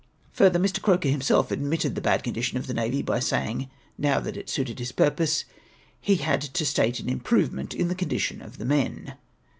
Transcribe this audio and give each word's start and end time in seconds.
Further, 0.33 0.57
]\Ii\ 0.59 0.69
Croker 0.81 1.09
liimself 1.09 1.51
admitted 1.51 1.93
the 1.93 2.01
bad 2.01 2.23
con 2.23 2.33
dition 2.33 2.55
of 2.55 2.65
the 2.65 2.73
na\'y 2.73 3.03
by 3.03 3.19
saying, 3.19 3.69
now^ 4.01 4.23
that 4.23 4.35
it 4.35 4.49
suited 4.49 4.79
his 4.79 4.91
purpose," 4.91 5.45
he 6.01 6.15
had 6.15 6.41
to 6.41 6.65
state 6.65 6.99
an 6.99 7.07
improvement 7.07 7.75
in 7.75 7.87
the 7.87 7.93
condi 7.93 8.19
tion 8.19 8.41
of 8.41 8.57
the 8.57 8.65
men.'" 8.65 9.13